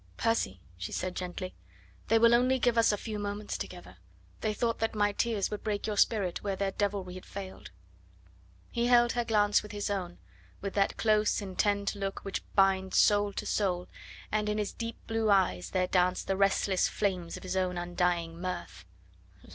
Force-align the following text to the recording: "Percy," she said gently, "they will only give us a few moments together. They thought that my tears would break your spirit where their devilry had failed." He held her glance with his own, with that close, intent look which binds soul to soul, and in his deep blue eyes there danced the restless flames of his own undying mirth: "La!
"Percy," 0.17 0.63
she 0.79 0.91
said 0.91 1.15
gently, 1.15 1.53
"they 2.07 2.17
will 2.17 2.33
only 2.33 2.57
give 2.57 2.75
us 2.75 2.91
a 2.91 2.97
few 2.97 3.19
moments 3.19 3.55
together. 3.55 3.97
They 4.39 4.51
thought 4.51 4.79
that 4.79 4.95
my 4.95 5.11
tears 5.11 5.51
would 5.51 5.63
break 5.63 5.85
your 5.85 5.95
spirit 5.95 6.41
where 6.41 6.55
their 6.55 6.71
devilry 6.71 7.13
had 7.13 7.23
failed." 7.23 7.69
He 8.71 8.87
held 8.87 9.11
her 9.11 9.23
glance 9.23 9.61
with 9.61 9.71
his 9.73 9.91
own, 9.91 10.17
with 10.59 10.73
that 10.73 10.97
close, 10.97 11.39
intent 11.39 11.93
look 11.93 12.21
which 12.25 12.41
binds 12.55 12.97
soul 12.97 13.31
to 13.33 13.45
soul, 13.45 13.89
and 14.31 14.49
in 14.49 14.57
his 14.57 14.73
deep 14.73 14.97
blue 15.05 15.29
eyes 15.29 15.69
there 15.69 15.85
danced 15.85 16.25
the 16.25 16.35
restless 16.35 16.87
flames 16.87 17.37
of 17.37 17.43
his 17.43 17.55
own 17.55 17.77
undying 17.77 18.41
mirth: 18.41 18.85
"La! 19.43 19.49